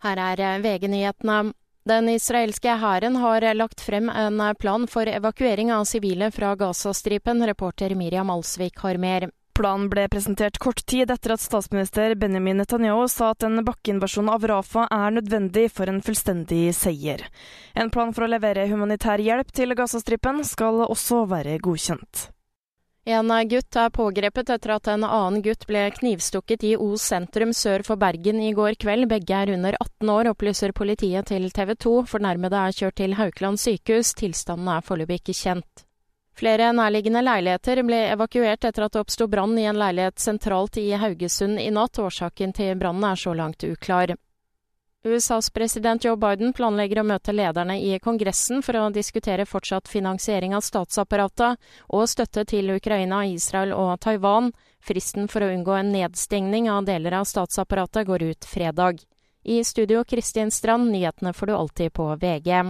[0.00, 1.52] Her er VG-nyhetene.
[1.88, 7.44] Den israelske hæren har lagt frem en plan for evakuering av sivile fra Gazastripen.
[7.46, 9.28] Reporter Miriam Alsvik har mer.
[9.60, 14.46] Planen ble presentert kort tid etter at statsminister Benjamin Netanyahu sa at en bakkeinvasjon av
[14.48, 17.26] Rafa er nødvendig for en fullstendig seier.
[17.76, 22.30] En plan for å levere humanitær hjelp til Gazastripen skal også være godkjent.
[23.08, 27.80] En gutt er pågrepet etter at en annen gutt ble knivstukket i Os sentrum sør
[27.82, 29.08] for Bergen i går kveld.
[29.08, 31.94] Begge er under 18 år, opplyser politiet til TV 2.
[32.12, 34.12] Fornærmede er kjørt til Haukeland sykehus.
[34.20, 35.86] Tilstanden er foreløpig ikke kjent.
[36.36, 40.90] Flere nærliggende leiligheter ble evakuert etter at det oppsto brann i en leilighet sentralt i
[40.92, 41.98] Haugesund i natt.
[42.04, 44.12] Årsaken til brannen er så langt uklar.
[45.02, 50.52] USAs president Joe Biden planlegger å møte lederne i Kongressen for å diskutere fortsatt finansiering
[50.52, 51.56] av statsapparatet
[51.88, 54.50] og støtte til Ukraina, Israel og Taiwan.
[54.84, 59.00] Fristen for å unngå en nedstengning av deler av statsapparatet går ut fredag.
[59.40, 62.60] I studio Kristin Strand, nyhetene får du alltid på VG.